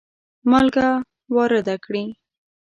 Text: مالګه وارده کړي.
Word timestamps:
مالګه 0.49 0.87
وارده 1.35 1.75
کړي. 1.83 2.05